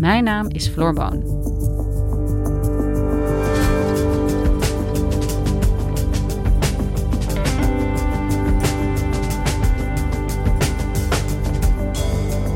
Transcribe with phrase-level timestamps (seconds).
[0.00, 1.22] Mijn naam is Floor Boon.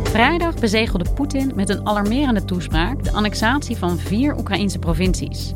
[0.02, 5.52] Vrijdag bezegelde Poetin met een alarmerende toespraak de annexatie van vier Oekraïnse provincies.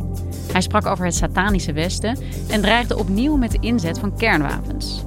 [0.52, 2.18] Hij sprak over het satanische Westen
[2.51, 5.05] en dreigde opnieuw met de inzet van kernwapens.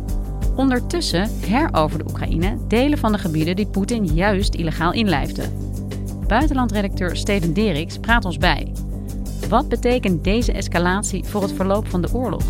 [0.56, 5.71] Ondertussen heroverde Oekraïne delen van de gebieden die Poetin juist illegaal inlijfde.
[6.32, 8.72] Buitenlandredacteur Steven Deriks praat ons bij.
[9.50, 12.44] Wat betekent deze escalatie voor het verloop van de oorlog?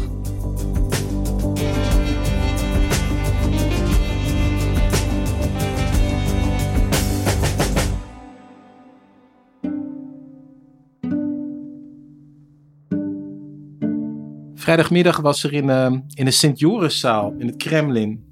[14.56, 18.24] Vrijdagmiddag was er in, uh, in de Sint-Joriszaal in het Kremlin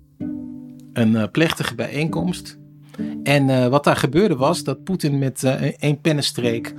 [0.94, 2.59] een uh, plechtige bijeenkomst.
[3.29, 5.45] En uh, wat daar gebeurde was dat Poetin met
[5.79, 6.75] één pennenstreek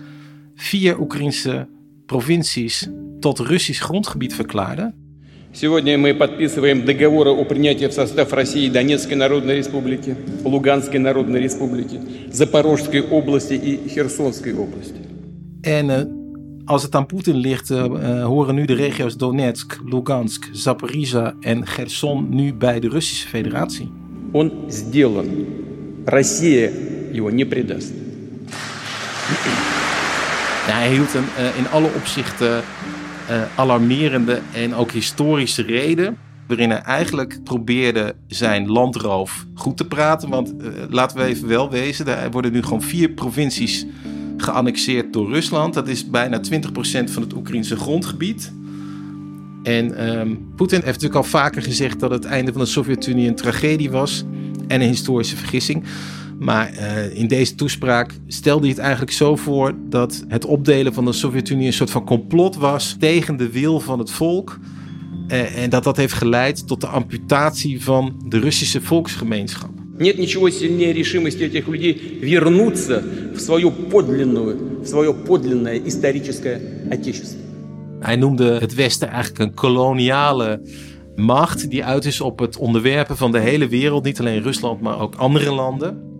[0.55, 1.67] vier Oekraïnse
[2.05, 2.89] provincies
[3.19, 4.93] tot Russisch grondgebied verklaarde.
[5.51, 11.97] Сегодня мы подписываем договоры о принятии в состав России Донецкой Народной Республики, Луганской Народной Республики,
[12.29, 14.99] Запорожской области и Херсонской области.
[15.61, 16.11] En
[16.65, 22.27] als het aan Poetin ligt, uh, horen nu de regio's Donetsk, Lugansk, Zaporizhia en Gerson
[22.29, 23.91] nu bij de Russische Federatie.
[24.31, 25.25] Он сделан.
[26.05, 26.71] Россия
[27.11, 27.93] его не предаст.
[30.67, 32.63] Ja, hij hield een uh, in alle opzichten
[33.29, 36.17] uh, alarmerende en ook historische reden.
[36.47, 40.29] Waarin hij eigenlijk probeerde zijn landroof goed te praten.
[40.29, 40.53] Want
[40.89, 43.85] laten we even wel wezen, er worden nu gewoon vier provincies
[44.37, 45.73] geannexeerd door Rusland.
[45.73, 46.51] Dat is bijna 20%
[47.05, 48.53] van het Oekraïnse grondgebied.
[49.63, 53.35] En um, Poetin heeft natuurlijk al vaker gezegd dat het einde van de Sovjet-Unie een
[53.35, 54.23] tragedie was
[54.69, 55.83] en een historische vergissing.
[56.39, 61.05] Maar uh, in deze toespraak stelde hij het eigenlijk zo voor dat het opdelen van
[61.05, 64.59] de Sovjet-Unie een soort van complot was tegen de wil van het volk.
[65.27, 69.69] Uh, en dat dat heeft geleid tot de amputatie van de Russische volksgemeenschap.
[69.97, 73.01] Нет ничего сильнее решимости этих людей вернуться
[73.33, 76.59] в свою подлинную, в свое подлинное историческое
[76.91, 77.39] отечество.
[77.99, 80.61] Hij noemde het Westen eigenlijk een koloniale
[81.19, 84.99] macht die uit is op het onderwerpen van de hele wereld, niet alleen Rusland, maar
[84.99, 86.13] ook andere landen.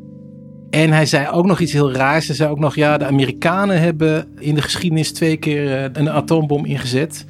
[0.69, 2.27] En hij zei ook nog iets heel raars.
[2.27, 6.09] Hij zei ook nog, ja, de Amerikanen hebben in de geschiedenis twee keer eh, een
[6.09, 7.25] atoombom ingezet.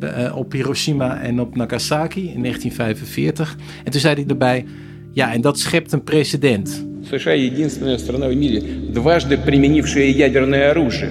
[0.00, 3.56] Eh, op Hiroshima en op Nagasaki in 1945.
[3.84, 4.64] En toen zei hij erbij,
[5.12, 6.88] ja, en dat schept een precedent.
[7.02, 8.60] США единственная страна в мире,
[8.92, 11.10] дважды применившая ядерное оружие,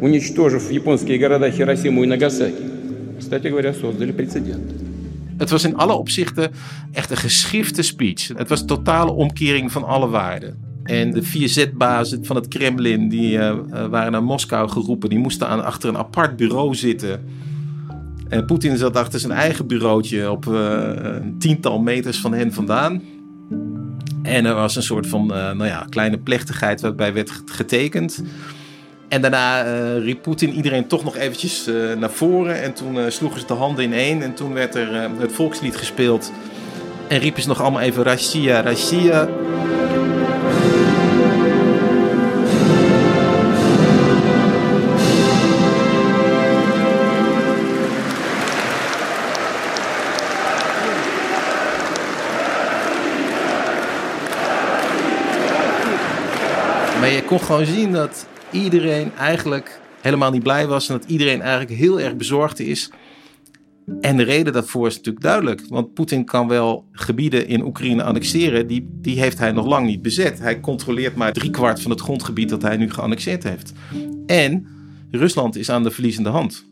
[0.00, 2.62] уничтожив японские города Хиросиму и Нагасаки.
[3.18, 4.85] Кстати говоря, создали прецедент.
[5.37, 6.51] Het was in alle opzichten
[6.91, 8.27] echt een geschifte speech.
[8.27, 10.65] Het was totale omkering van alle waarden.
[10.83, 13.55] En de vier zetbazen van het Kremlin die uh,
[13.89, 15.09] waren naar Moskou geroepen.
[15.09, 17.23] Die moesten aan, achter een apart bureau zitten.
[18.29, 20.55] En Poetin zat achter zijn eigen bureautje op uh,
[20.93, 23.01] een tiental meters van hen vandaan.
[24.21, 28.23] En er was een soort van nou ja, kleine plechtigheid waarbij werd getekend.
[29.07, 32.61] En daarna uh, riep Poetin iedereen toch nog eventjes uh, naar voren.
[32.61, 34.21] En toen sloegen ze de handen in één.
[34.21, 36.31] En toen werd er het volkslied gespeeld.
[37.07, 39.27] En riepen ze nog allemaal even Russia, Russia.
[56.99, 60.89] Maar je kon gewoon zien dat iedereen eigenlijk helemaal niet blij was.
[60.89, 62.91] En dat iedereen eigenlijk heel erg bezorgd is.
[64.01, 65.61] En de reden daarvoor is natuurlijk duidelijk.
[65.69, 68.67] Want Poetin kan wel gebieden in Oekraïne annexeren.
[68.67, 70.39] Die, die heeft hij nog lang niet bezet.
[70.39, 73.73] Hij controleert maar driekwart van het grondgebied dat hij nu geannexeerd heeft.
[74.25, 74.67] En
[75.11, 76.66] Rusland is aan de verliezende hand.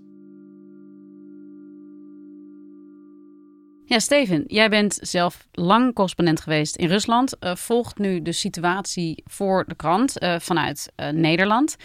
[3.88, 7.36] Ja, Steven, jij bent zelf lang correspondent geweest in Rusland.
[7.40, 11.76] Uh, volgt nu de situatie voor de krant uh, vanuit uh, Nederland.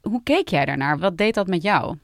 [0.00, 0.98] Hoe keek jij daarnaar?
[0.98, 1.96] Wat deed dat met jou?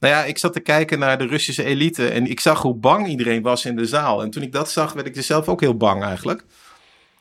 [0.00, 3.08] Nou ja, ik zat te kijken naar de Russische elite en ik zag hoe bang
[3.08, 4.22] iedereen was in de zaal.
[4.22, 6.44] En toen ik dat zag, werd ik er zelf ook heel bang eigenlijk.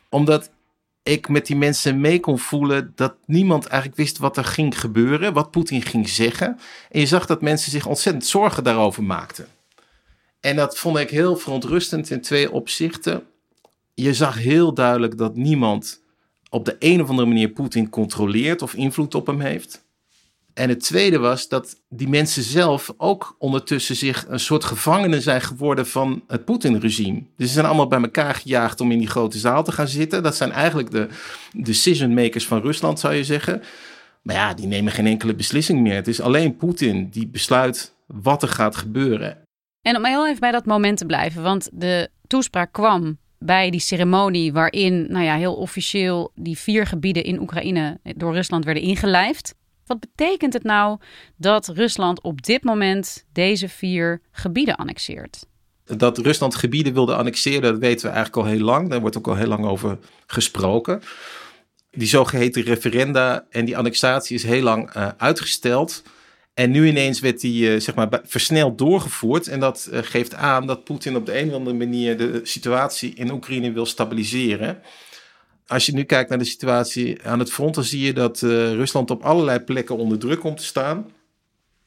[0.10, 0.52] Omdat
[1.04, 5.34] ik met die mensen mee kon voelen dat niemand eigenlijk wist wat er ging gebeuren,
[5.34, 6.60] wat Poetin ging zeggen.
[6.92, 9.48] En je zag dat mensen zich ontzettend zorgen daarover maakten.
[10.44, 13.24] En dat vond ik heel verontrustend in twee opzichten.
[13.94, 16.02] Je zag heel duidelijk dat niemand
[16.50, 19.84] op de een of andere manier Poetin controleert of invloed op hem heeft.
[20.54, 25.42] En het tweede was dat die mensen zelf ook ondertussen zich een soort gevangenen zijn
[25.42, 27.24] geworden van het Poetin-regime.
[27.38, 30.24] Dus ze zijn allemaal bij elkaar gejaagd om in die grote zaal te gaan zitten.
[30.24, 31.08] Dat zijn eigenlijk de
[31.54, 33.62] decision makers van Rusland, zou je zeggen.
[34.22, 35.96] Maar ja, die nemen geen enkele beslissing meer.
[35.96, 39.43] Het is alleen Poetin die besluit wat er gaat gebeuren.
[39.84, 43.80] En om heel even bij dat moment te blijven, want de toespraak kwam bij die
[43.80, 49.56] ceremonie waarin, nou ja, heel officieel die vier gebieden in Oekraïne door Rusland werden ingelijfd.
[49.86, 51.00] Wat betekent het nou
[51.36, 55.46] dat Rusland op dit moment deze vier gebieden annexeert?
[55.86, 58.90] Dat Rusland gebieden wilde annexeren, dat weten we eigenlijk al heel lang.
[58.90, 59.98] Daar wordt ook al heel lang over
[60.28, 61.02] gesproken.
[61.92, 66.04] Die zogeheten referenda en die annexatie is heel lang uh, uitgesteld.
[66.54, 69.48] En nu ineens werd die uh, zeg maar, versneld doorgevoerd.
[69.48, 73.14] En dat uh, geeft aan dat Poetin op de een of andere manier de situatie
[73.14, 74.82] in Oekraïne wil stabiliseren
[75.68, 78.50] als je nu kijkt naar de situatie aan het front, dan zie je dat uh,
[78.74, 81.12] Rusland op allerlei plekken onder druk komt te staan.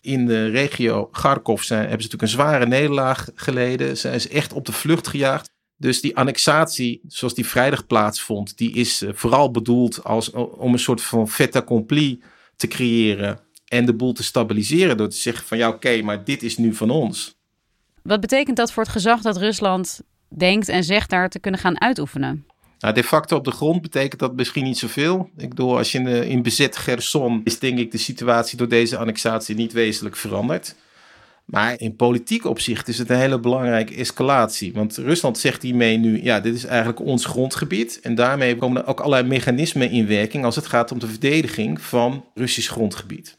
[0.01, 3.97] In de regio Kharkov zijn, hebben ze natuurlijk een zware nederlaag geleden.
[3.97, 5.51] Zijn ze echt op de vlucht gejaagd.
[5.77, 11.03] Dus die annexatie, zoals die vrijdag plaatsvond, die is vooral bedoeld als, om een soort
[11.03, 12.23] van fait accompli
[12.57, 13.41] te creëren.
[13.67, 16.75] En de boel te stabiliseren door te zeggen van ja oké, maar dit is nu
[16.75, 17.37] van ons.
[18.03, 21.81] Wat betekent dat voor het gezag dat Rusland denkt en zegt daar te kunnen gaan
[21.81, 22.47] uitoefenen?
[22.79, 25.31] Nou, de facto op de grond betekent dat misschien niet zoveel.
[25.37, 28.97] Ik bedoel, als je in, in bezet Gerson is denk ik de situatie door deze
[28.97, 30.75] annexatie niet wezenlijk veranderd.
[31.45, 34.73] Maar in politiek opzicht is het een hele belangrijke escalatie.
[34.73, 38.01] Want Rusland zegt hiermee nu, ja, dit is eigenlijk ons grondgebied.
[38.03, 41.81] En daarmee komen er ook allerlei mechanismen in werking als het gaat om de verdediging
[41.81, 43.39] van Russisch grondgebied.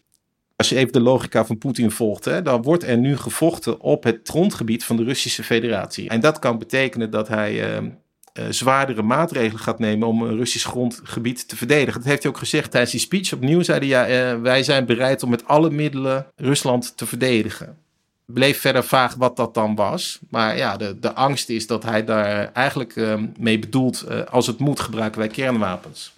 [0.57, 4.03] Als je even de logica van Poetin volgt, hè, dan wordt er nu gevochten op
[4.03, 6.09] het grondgebied van de Russische Federatie.
[6.09, 10.67] En dat kan betekenen dat hij uh, uh, zwaardere maatregelen gaat nemen om een Russisch
[10.67, 11.99] grondgebied te verdedigen.
[11.99, 13.33] Dat heeft hij ook gezegd tijdens die speech.
[13.33, 17.77] Opnieuw zei hij, ja, uh, wij zijn bereid om met alle middelen Rusland te verdedigen.
[18.25, 20.19] Bleef verder vaag wat dat dan was.
[20.29, 24.59] Maar ja, de, de angst is dat hij daar eigenlijk uh, mee bedoelt, als het
[24.59, 26.13] moet gebruiken wij kernwapens.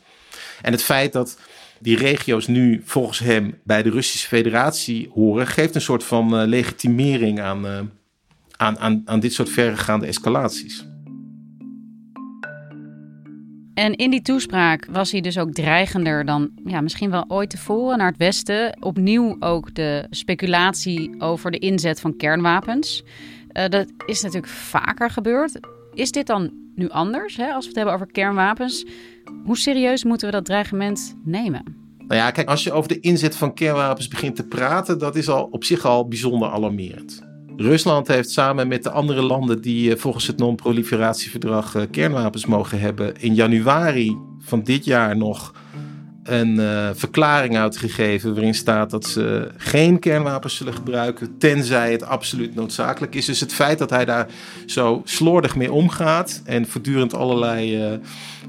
[0.61, 1.37] En het feit dat
[1.79, 7.39] die regio's nu volgens hem bij de Russische Federatie horen, geeft een soort van legitimering
[7.39, 7.91] aan,
[8.57, 10.87] aan, aan, aan dit soort verregaande escalaties.
[13.79, 17.97] En in die toespraak was hij dus ook dreigender dan ja, misschien wel ooit tevoren
[17.97, 18.77] naar het Westen.
[18.83, 23.03] Opnieuw ook de speculatie over de inzet van kernwapens.
[23.53, 25.59] Uh, dat is natuurlijk vaker gebeurd.
[25.93, 28.85] Is dit dan nu anders, hè, als we het hebben over kernwapens?
[29.45, 31.63] Hoe serieus moeten we dat dreigement nemen?
[31.97, 35.29] Nou ja, kijk, als je over de inzet van kernwapens begint te praten, dat is
[35.29, 37.27] al op zich al bijzonder alarmerend.
[37.55, 42.79] Rusland heeft samen met de andere landen die eh, volgens het non-proliferatieverdrag eh, kernwapens mogen
[42.79, 45.53] hebben, in januari van dit jaar nog
[46.31, 52.55] een uh, verklaring uitgegeven waarin staat dat ze geen kernwapens zullen gebruiken, tenzij het absoluut
[52.55, 53.25] noodzakelijk is.
[53.25, 54.27] Dus het feit dat hij daar
[54.65, 57.97] zo slordig mee omgaat en voortdurend allerlei uh,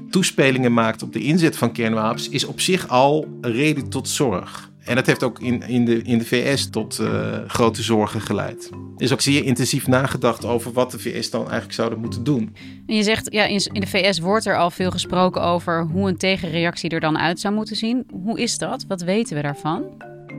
[0.09, 4.70] toespelingen maakt op de inzet van kernwapens, is op zich al een reden tot zorg.
[4.85, 8.69] En dat heeft ook in, in, de, in de VS tot uh, grote zorgen geleid.
[8.97, 12.55] Er is ook zeer intensief nagedacht over wat de VS dan eigenlijk zouden moeten doen.
[12.87, 16.09] En je zegt, ja, in, in de VS wordt er al veel gesproken over hoe
[16.09, 18.05] een tegenreactie er dan uit zou moeten zien.
[18.23, 18.85] Hoe is dat?
[18.87, 19.83] Wat weten we daarvan?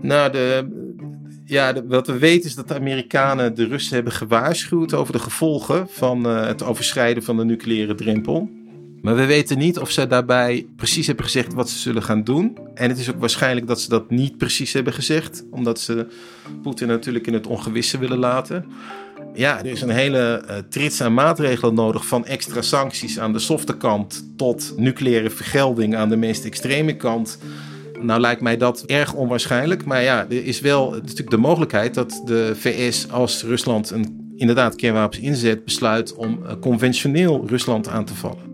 [0.01, 0.69] Nou, de,
[1.45, 5.19] ja, de, wat we weten is dat de Amerikanen de Russen hebben gewaarschuwd over de
[5.19, 8.51] gevolgen van uh, het overschrijden van de nucleaire drempel.
[9.03, 12.59] Maar we weten niet of ze daarbij precies hebben gezegd wat ze zullen gaan doen.
[12.75, 16.07] En het is ook waarschijnlijk dat ze dat niet precies hebben gezegd, omdat ze
[16.63, 18.65] Poetin natuurlijk in het ongewisse willen laten.
[19.35, 23.39] Ja, er is een hele uh, trits aan maatregelen nodig, van extra sancties aan de
[23.39, 27.39] softe kant tot nucleaire vergelding aan de meest extreme kant.
[28.01, 29.85] Nou lijkt mij dat erg onwaarschijnlijk.
[29.85, 34.77] Maar ja, er is wel natuurlijk de mogelijkheid dat de VS als Rusland een, inderdaad
[34.77, 38.52] kernwapens inzet, besluit om uh, conventioneel Rusland aan te vallen.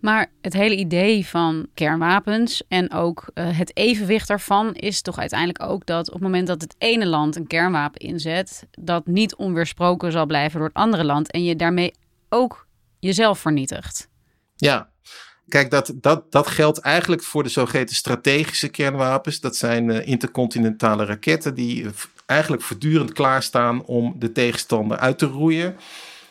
[0.00, 5.62] Maar het hele idee van kernwapens en ook uh, het evenwicht daarvan is toch uiteindelijk
[5.62, 10.12] ook dat op het moment dat het ene land een kernwapen inzet, dat niet onweersproken
[10.12, 11.94] zal blijven door het andere land en je daarmee
[12.28, 12.66] ook
[12.98, 14.08] jezelf vernietigt.
[14.56, 14.90] Ja,
[15.48, 19.40] kijk, dat, dat, dat geldt eigenlijk voor de zogeheten strategische kernwapens.
[19.40, 21.86] Dat zijn uh, intercontinentale raketten die
[22.26, 25.76] eigenlijk voortdurend klaarstaan om de tegenstander uit te roeien.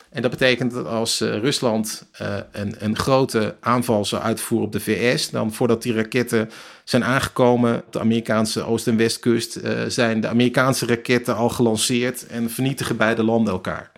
[0.09, 4.73] En dat betekent dat als uh, Rusland uh, een, een grote aanval zou uitvoeren op
[4.73, 6.51] de VS, dan voordat die raketten
[6.83, 12.27] zijn aangekomen op de Amerikaanse oost- en westkust, uh, zijn de Amerikaanse raketten al gelanceerd
[12.27, 13.91] en vernietigen beide landen elkaar.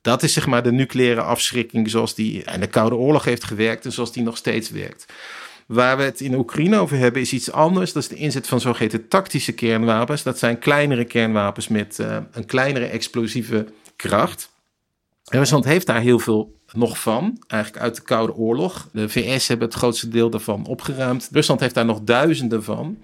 [0.00, 3.84] Dat is zeg maar de nucleaire afschrikking zoals die in de Koude Oorlog heeft gewerkt
[3.84, 5.06] en zoals die nog steeds werkt.
[5.66, 7.92] Waar we het in Oekraïne over hebben is iets anders.
[7.92, 10.22] Dat is de inzet van zogeheten tactische kernwapens.
[10.22, 11.98] Dat zijn kleinere kernwapens met
[12.32, 14.50] een kleinere explosieve kracht.
[15.28, 18.88] Rusland heeft daar heel veel nog van, eigenlijk uit de Koude Oorlog.
[18.92, 21.28] De VS hebben het grootste deel daarvan opgeruimd.
[21.32, 22.98] Rusland heeft daar nog duizenden van.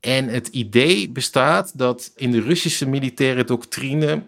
[0.00, 4.22] En het idee bestaat dat in de Russische militaire doctrine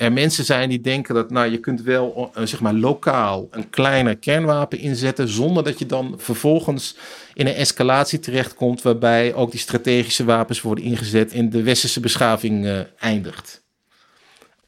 [0.00, 3.70] er mensen zijn die denken dat nou, je kunt wel uh, zeg maar lokaal een
[3.70, 6.96] kleiner kernwapen inzetten zonder dat je dan vervolgens
[7.34, 12.64] in een escalatie terechtkomt waarbij ook die strategische wapens worden ingezet en de westerse beschaving
[12.64, 13.59] uh, eindigt.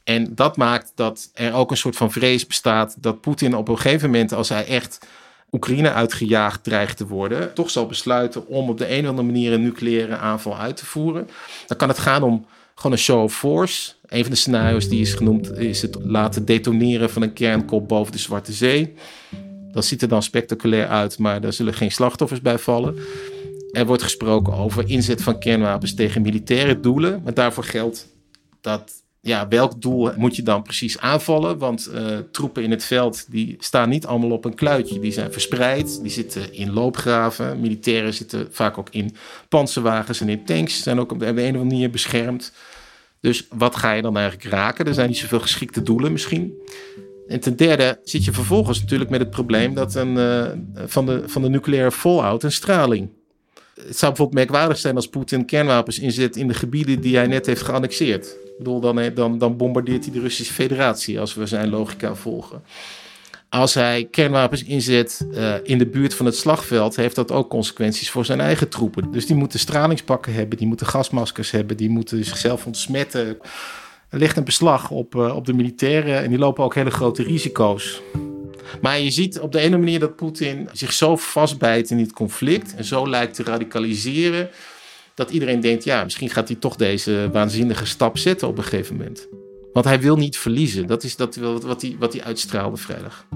[0.03, 3.79] En dat maakt dat er ook een soort van vrees bestaat dat Poetin op een
[3.79, 5.07] gegeven moment, als hij echt
[5.51, 9.53] Oekraïne uitgejaagd dreigt te worden, toch zal besluiten om op de een of andere manier
[9.53, 11.29] een nucleaire aanval uit te voeren.
[11.67, 12.45] Dan kan het gaan om
[12.75, 13.93] gewoon een show of force.
[14.05, 18.11] Een van de scenario's die is genoemd is het laten detoneren van een kernkop boven
[18.11, 18.93] de Zwarte Zee.
[19.71, 22.95] Dat ziet er dan spectaculair uit, maar daar zullen geen slachtoffers bij vallen.
[23.71, 27.21] Er wordt gesproken over inzet van kernwapens tegen militaire doelen.
[27.23, 28.07] Maar daarvoor geldt
[28.61, 31.57] dat ja, welk doel moet je dan precies aanvallen?
[31.57, 34.99] Want uh, troepen in het veld die staan niet allemaal op een kluitje.
[34.99, 37.59] Die zijn verspreid, die zitten in loopgraven.
[37.59, 39.15] Militairen zitten vaak ook in
[39.49, 40.83] panzerwagens en in tanks.
[40.83, 42.53] Zijn ook op de een of andere manier beschermd.
[43.19, 44.85] Dus wat ga je dan eigenlijk raken?
[44.85, 46.53] Er zijn niet zoveel geschikte doelen misschien.
[47.27, 50.45] En ten derde zit je vervolgens natuurlijk met het probleem dat een, uh,
[50.85, 53.09] van, de, van de nucleaire fallout een straling.
[53.75, 57.45] Het zou bijvoorbeeld merkwaardig zijn als Poetin kernwapens inzet in de gebieden die hij net
[57.45, 58.25] heeft geannexeerd.
[58.25, 62.63] Ik bedoel, dan, dan, dan bombardeert hij de Russische Federatie als we zijn logica volgen.
[63.49, 68.09] Als hij kernwapens inzet uh, in de buurt van het slagveld, heeft dat ook consequenties
[68.09, 69.11] voor zijn eigen troepen.
[69.11, 73.37] Dus die moeten stralingspakken hebben, die moeten gasmaskers hebben, die moeten zichzelf ontsmetten.
[74.09, 77.23] Er ligt een beslag op, uh, op de militairen en die lopen ook hele grote
[77.23, 78.01] risico's.
[78.81, 82.75] Maar je ziet op de ene manier dat Poetin zich zo vastbijt in dit conflict
[82.75, 84.49] en zo lijkt te radicaliseren,
[85.15, 88.95] dat iedereen denkt, ja, misschien gaat hij toch deze waanzinnige stap zetten op een gegeven
[88.95, 89.27] moment.
[89.73, 90.87] Want hij wil niet verliezen.
[90.87, 93.27] Dat is dat wat hij, wat hij uitstraalde vrijdag.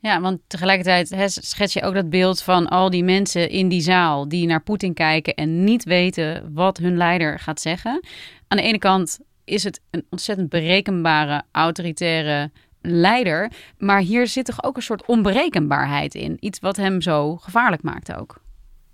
[0.00, 4.28] Ja, want tegelijkertijd schets je ook dat beeld van al die mensen in die zaal
[4.28, 8.00] die naar Poetin kijken en niet weten wat hun leider gaat zeggen.
[8.48, 12.50] Aan de ene kant is het een ontzettend berekenbare, autoritaire
[12.86, 16.36] leider, maar hier zit toch ook een soort onberekenbaarheid in.
[16.40, 18.42] Iets wat hem zo gevaarlijk maakt ook.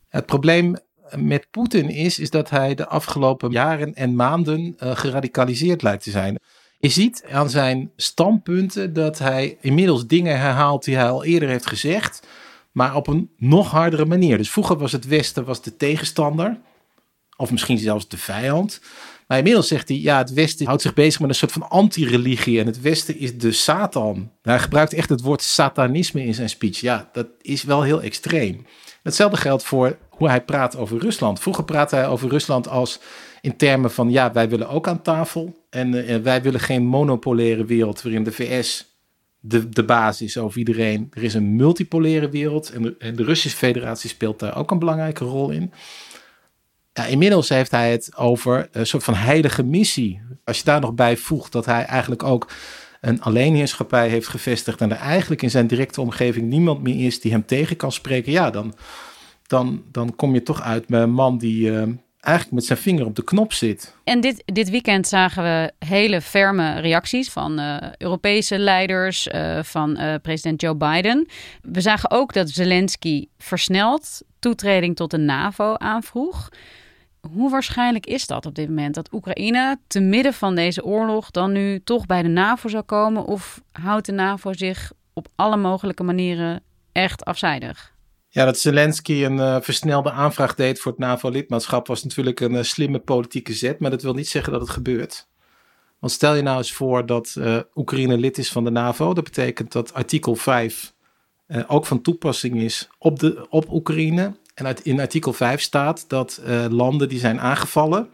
[0.08, 0.76] Het probleem
[1.16, 6.10] met Poetin is, is dat hij de afgelopen jaren en maanden uh, geradicaliseerd lijkt te
[6.10, 6.38] zijn.
[6.78, 11.66] Je ziet aan zijn standpunten dat hij inmiddels dingen herhaalt die hij al eerder heeft
[11.66, 12.26] gezegd,
[12.72, 14.36] maar op een nog hardere manier.
[14.36, 16.58] Dus vroeger was het Westen was de tegenstander,
[17.40, 18.80] of misschien zelfs de vijand.
[19.26, 22.60] Maar inmiddels zegt hij, ja, het Westen houdt zich bezig met een soort van anti-religie
[22.60, 24.30] en het Westen is de Satan.
[24.42, 26.80] Hij gebruikt echt het woord satanisme in zijn speech.
[26.80, 28.66] Ja, dat is wel heel extreem.
[29.02, 31.40] Hetzelfde geldt voor hoe hij praat over Rusland.
[31.40, 33.00] Vroeger praatte hij over Rusland als
[33.40, 35.64] in termen van ja, wij willen ook aan tafel.
[35.70, 38.90] En uh, wij willen geen monopolaire wereld waarin de VS
[39.40, 41.08] de, de basis is over iedereen.
[41.12, 45.24] Er is een multipolaire wereld en en de Russische federatie speelt daar ook een belangrijke
[45.24, 45.72] rol in.
[47.08, 50.20] Inmiddels heeft hij het over een soort van heilige missie.
[50.44, 52.50] Als je daar nog bij voegt dat hij eigenlijk ook
[53.00, 57.32] een alleenheerschappij heeft gevestigd en er eigenlijk in zijn directe omgeving niemand meer is die
[57.32, 58.74] hem tegen kan spreken, ja, dan,
[59.46, 61.82] dan, dan kom je toch uit bij een man die uh,
[62.20, 63.94] eigenlijk met zijn vinger op de knop zit.
[64.04, 69.98] En dit, dit weekend zagen we hele ferme reacties van uh, Europese leiders, uh, van
[70.22, 71.28] president Joe Biden.
[71.62, 76.48] We zagen ook dat Zelensky versneld toetreding tot de NAVO aanvroeg.
[77.20, 78.94] Hoe waarschijnlijk is dat op dit moment?
[78.94, 83.24] Dat Oekraïne te midden van deze oorlog dan nu toch bij de NAVO zou komen?
[83.24, 87.94] Of houdt de NAVO zich op alle mogelijke manieren echt afzijdig?
[88.28, 92.62] Ja, dat Zelensky een uh, versnelde aanvraag deed voor het NAVO-lidmaatschap was natuurlijk een uh,
[92.62, 95.28] slimme politieke zet, maar dat wil niet zeggen dat het gebeurt.
[95.98, 99.14] Want stel je nou eens voor dat uh, Oekraïne lid is van de NAVO.
[99.14, 100.92] Dat betekent dat artikel 5
[101.66, 104.34] ook van toepassing is op, de, op Oekraïne.
[104.54, 108.08] En uit, in artikel 5 staat dat landen die zijn aangevallen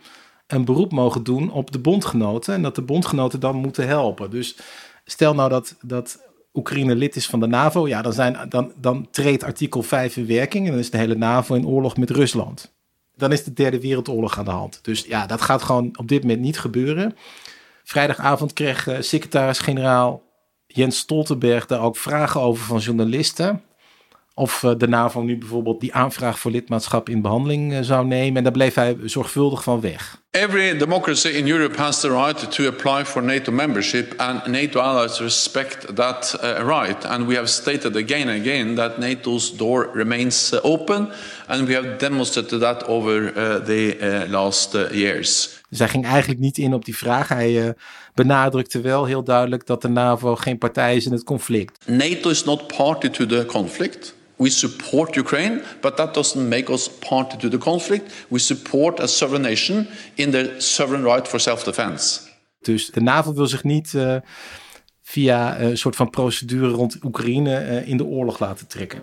[0.46, 2.54] een beroep mogen doen op de bondgenoten.
[2.54, 4.30] En dat de bondgenoten dan moeten helpen.
[4.30, 4.56] Dus
[5.04, 6.18] stel nou dat, dat
[6.54, 10.26] Oekraïne lid is van de NAVO, ja, dan, zijn, dan, dan treedt artikel 5 in
[10.26, 12.74] werking en dan is de hele NAVO in oorlog met Rusland.
[13.16, 14.78] Dan is de derde wereldoorlog aan de hand.
[14.82, 17.16] Dus ja, dat gaat gewoon op dit moment niet gebeuren.
[17.84, 20.22] Vrijdagavond kreeg secretaris-generaal
[20.76, 23.62] Jens Stoltenberg daar ook vragen over van journalisten.
[24.34, 28.36] Of uh, de NAVO nu bijvoorbeeld die aanvraag voor lidmaatschap in behandeling uh, zou nemen.
[28.36, 30.24] En daar bleef hij zorgvuldig van weg.
[30.36, 35.18] Every democracy in Europe has the right to apply for NATO membership, and NATO allies
[35.20, 37.04] respect that uh, right.
[37.04, 41.08] And we have stated again and again that NATO's door remains open,
[41.48, 43.30] and we have demonstrated that over
[43.64, 45.62] the last years.
[45.68, 47.28] Dus hij ging eigenlijk niet in op die vraag.
[47.28, 47.74] Hij
[48.14, 51.78] benadrukte wel heel duidelijk dat de NAVO geen partij is in het conflict.
[51.86, 54.14] NATO is not party to the conflict.
[54.36, 58.26] We support Ukraine, but that doesn't make us party to the conflict.
[58.28, 62.20] We support a sovereign nation in their sovereign right for self-defense.
[62.60, 64.16] Dus de NAVO wil zich niet uh,
[65.02, 69.02] via een soort van procedure rond Oekraïne uh, in de oorlog laten trekken.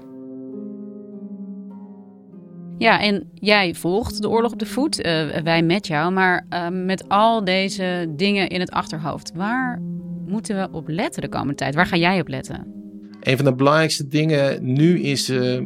[2.77, 5.03] Ja, en jij volgt de oorlog op de voet, uh,
[5.43, 9.81] wij met jou, maar met al deze dingen in het achterhoofd, waar
[10.27, 11.75] moeten we op letten de komende tijd?
[11.75, 12.82] Waar ga jij op letten?
[13.23, 15.65] Een van de belangrijkste dingen nu is uh, uh,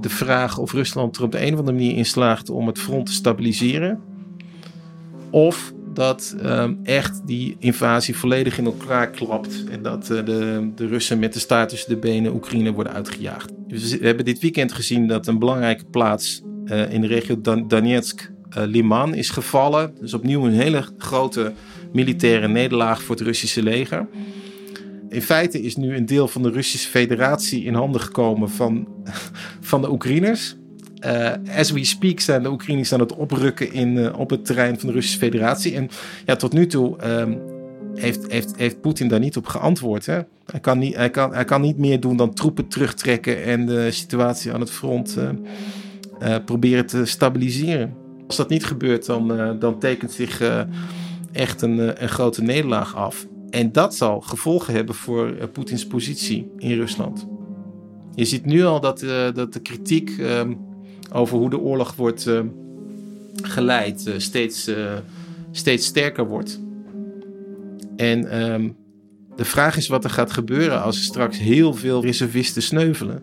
[0.00, 2.78] de vraag of Rusland er op de een of andere manier in slaagt om het
[2.78, 4.00] front te stabiliseren.
[5.30, 11.18] Of dat uh, echt die invasie volledig in elkaar klapt en dat de, de Russen
[11.18, 13.52] met de staart tussen de benen Oekraïne worden uitgejaagd.
[13.68, 16.42] Dus we hebben dit weekend gezien dat een belangrijke plaats
[16.90, 19.94] in de regio Dan Donetsk, Liman, is gevallen.
[20.00, 21.52] Dus opnieuw een hele grote
[21.92, 24.08] militaire nederlaag voor het Russische leger.
[25.08, 28.88] In feite is nu een deel van de Russische federatie in handen gekomen van,
[29.60, 30.56] van de Oekraïners.
[31.06, 34.78] Uh, as we speak zijn de Oekraïners aan het oprukken in, uh, op het terrein
[34.78, 35.74] van de Russische federatie.
[35.74, 35.88] En
[36.26, 37.38] ja, tot nu toe um,
[37.94, 40.06] heeft, heeft, heeft Poetin daar niet op geantwoord.
[40.06, 40.20] Hè?
[40.46, 43.90] Hij, kan niet, hij, kan, hij kan niet meer doen dan troepen terugtrekken en de
[43.90, 45.16] situatie aan het front
[46.22, 47.94] uh, proberen te stabiliseren.
[48.26, 50.42] Als dat niet gebeurt, dan, dan tekent zich
[51.32, 53.26] echt een, een grote nederlaag af.
[53.50, 57.26] En dat zal gevolgen hebben voor uh, Poetins positie in Rusland.
[58.14, 60.40] Je ziet nu al dat, uh, dat de kritiek uh,
[61.12, 62.40] over hoe de oorlog wordt uh,
[63.42, 64.70] geleid steeds,
[65.50, 66.60] steeds sterker wordt.
[67.96, 68.76] En um,
[69.36, 73.22] de vraag is wat er gaat gebeuren als er straks heel veel reservisten sneuvelen.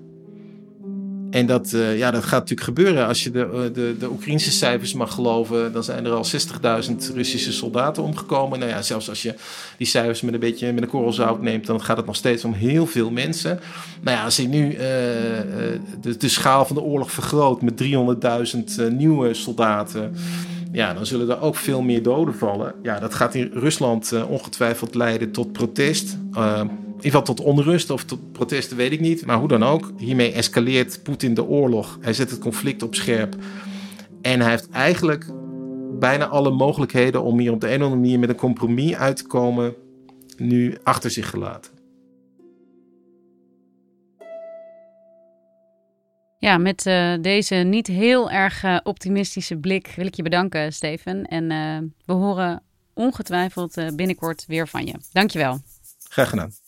[1.36, 3.08] En dat, uh, ja, dat gaat natuurlijk gebeuren.
[3.08, 6.96] Als je de, eh, de, de Oekraïnse cijfers mag geloven, dan zijn er al 60.000
[7.14, 8.60] Russische soldaten omgekomen.
[8.60, 9.34] Nou ja, zelfs als je
[9.78, 12.46] die cijfers met een beetje met een korrel zout neemt, dan gaat het nog steeds
[12.46, 13.60] om heel veel mensen.
[14.02, 14.80] Nou ja, als je nu uh,
[16.02, 17.84] de, de, schaal van de oorlog vergroot met
[18.80, 20.16] 300.000 nieuwe soldaten.
[20.72, 22.74] Ja, dan zullen er ook veel meer doden vallen.
[22.84, 28.32] Ja, dat gaat in Rusland ongetwijfeld leiden tot protest ieder geval tot onrust of tot
[28.32, 29.26] protesten, weet ik niet.
[29.26, 31.98] Maar hoe dan ook, hiermee escaleert Poetin de oorlog.
[32.02, 33.36] Hij zet het conflict op scherp.
[34.22, 35.26] En hij heeft eigenlijk
[36.00, 39.18] bijna alle mogelijkheden om hier op de een of andere manier met een compromis uit
[39.18, 39.76] te komen,
[40.38, 41.72] nu achter zich gelaten.
[46.40, 51.24] Ja, met uh, deze niet heel erg uh, optimistische blik wil ik je bedanken, Steven.
[51.24, 52.64] En uh, we horen
[52.94, 54.94] ongetwijfeld binnenkort weer van je.
[55.12, 55.60] Dankjewel.
[56.10, 56.65] Graag gedaan.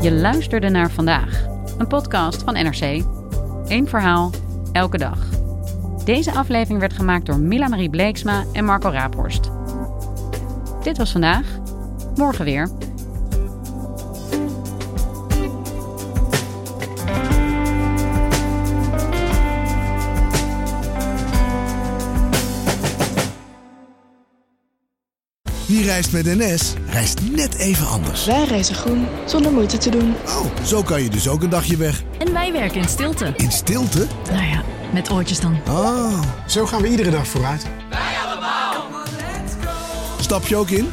[0.00, 1.46] Je luisterde naar vandaag,
[1.78, 3.04] een podcast van NRC.
[3.66, 4.30] Eén verhaal,
[4.72, 5.18] elke dag.
[6.04, 9.50] Deze aflevering werd gemaakt door Mila Marie Bleeksma en Marco Raaphorst.
[10.82, 11.46] Dit was vandaag.
[12.16, 12.68] Morgen weer.
[25.88, 28.24] Reist met NS, reist net even anders.
[28.24, 30.14] Wij reizen groen, zonder moeite te doen.
[30.26, 32.02] Oh, zo kan je dus ook een dagje weg.
[32.18, 33.32] En wij werken in stilte.
[33.36, 34.06] In stilte?
[34.30, 35.60] Nou ja, met oortjes dan.
[35.68, 37.62] Oh, zo gaan we iedere dag vooruit.
[37.90, 38.86] Wij allemaal.
[40.20, 40.90] Stap je ook in?